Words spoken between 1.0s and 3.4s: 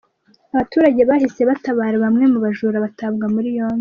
bahise batabara bamwe mu bajura batabwa